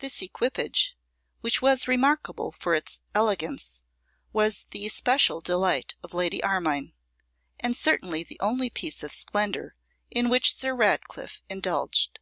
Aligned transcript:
This 0.00 0.20
equipage, 0.20 0.98
which 1.40 1.62
was 1.62 1.88
remarkable 1.88 2.52
for 2.52 2.74
its 2.74 3.00
elegance, 3.14 3.80
was 4.30 4.66
the 4.70 4.84
especial 4.84 5.40
delight 5.40 5.94
of 6.02 6.12
Lady 6.12 6.42
Armine, 6.44 6.92
and 7.58 7.74
certainly 7.74 8.22
the 8.22 8.38
only 8.38 8.68
piece 8.68 9.02
of 9.02 9.14
splendour 9.14 9.74
in 10.10 10.28
which 10.28 10.58
Sir 10.58 10.74
Ratcliffe 10.74 11.40
indulged. 11.48 12.18